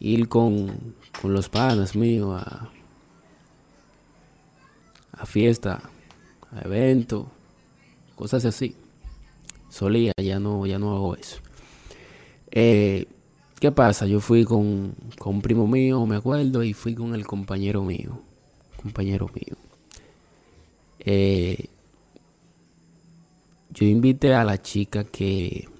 ir 0.00 0.28
con, 0.28 0.94
con 1.20 1.32
los 1.32 1.48
panas 1.48 1.94
míos 1.94 2.42
a, 2.42 2.70
a 5.12 5.26
fiesta, 5.26 5.82
a 6.50 6.60
eventos, 6.62 7.26
cosas 8.16 8.44
así. 8.44 8.74
Solía, 9.68 10.12
ya 10.16 10.40
no, 10.40 10.66
ya 10.66 10.78
no 10.78 10.96
hago 10.96 11.14
eso. 11.14 11.38
Eh, 12.50 13.06
¿Qué 13.60 13.70
pasa? 13.70 14.06
Yo 14.06 14.20
fui 14.20 14.44
con, 14.44 14.94
con 15.18 15.36
un 15.36 15.42
primo 15.42 15.66
mío, 15.66 16.04
me 16.06 16.16
acuerdo, 16.16 16.62
y 16.64 16.72
fui 16.72 16.94
con 16.94 17.14
el 17.14 17.26
compañero 17.26 17.84
mío. 17.84 18.20
Compañero 18.76 19.30
mío. 19.34 19.56
Eh, 20.98 21.66
yo 23.70 23.86
invité 23.86 24.34
a 24.34 24.44
la 24.44 24.60
chica 24.60 25.04
que, 25.04 25.68
que 25.68 25.79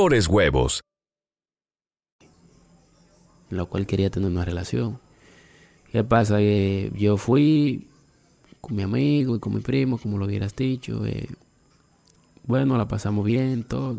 huevos. 0.00 0.80
la 3.50 3.64
cual 3.64 3.86
quería 3.86 4.10
tener 4.10 4.30
una 4.30 4.44
relación. 4.44 4.98
¿Qué 5.92 6.04
pasa? 6.04 6.38
Que 6.38 6.90
yo 6.96 7.16
fui 7.16 7.88
con 8.60 8.76
mi 8.76 8.82
amigo 8.82 9.36
y 9.36 9.40
con 9.40 9.54
mi 9.54 9.60
primo, 9.60 9.98
como 9.98 10.18
lo 10.18 10.26
hubieras 10.26 10.54
dicho. 10.56 11.04
eh, 11.04 11.28
bueno, 12.44 12.78
la 12.78 12.88
pasamos 12.88 13.24
bien, 13.24 13.64
todo. 13.64 13.98